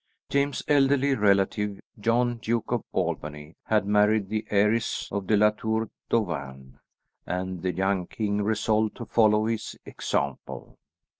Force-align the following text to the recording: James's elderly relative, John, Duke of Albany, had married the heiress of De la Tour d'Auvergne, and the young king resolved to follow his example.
James's 0.29 0.63
elderly 0.67 1.13
relative, 1.13 1.79
John, 1.99 2.39
Duke 2.39 2.71
of 2.71 2.83
Albany, 2.91 3.55
had 3.65 3.85
married 3.85 4.29
the 4.29 4.47
heiress 4.49 5.07
of 5.11 5.27
De 5.27 5.37
la 5.37 5.51
Tour 5.51 5.91
d'Auvergne, 6.09 6.79
and 7.27 7.61
the 7.61 7.71
young 7.71 8.07
king 8.07 8.41
resolved 8.41 8.95
to 8.97 9.05
follow 9.05 9.45
his 9.45 9.77
example. 9.85 10.79